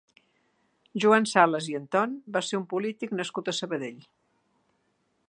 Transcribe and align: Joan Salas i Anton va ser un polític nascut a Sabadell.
Joan 1.03 1.27
Salas 1.33 1.67
i 1.73 1.77
Anton 1.81 2.17
va 2.37 2.43
ser 2.49 2.59
un 2.63 2.65
polític 2.73 3.15
nascut 3.21 3.53
a 3.55 3.59
Sabadell. 3.59 4.01